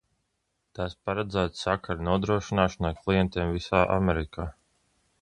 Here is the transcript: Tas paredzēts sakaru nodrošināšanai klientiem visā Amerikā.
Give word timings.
Tas 0.79 0.95
paredzēts 1.09 1.61
sakaru 1.67 2.07
nodrošināšanai 2.09 2.93
klientiem 3.05 3.55
visā 3.61 3.87
Amerikā. 4.01 4.53